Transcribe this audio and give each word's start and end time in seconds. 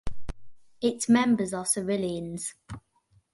Its 0.81 1.07
members 1.07 1.53
are 1.53 1.63
civilians. 1.63 2.55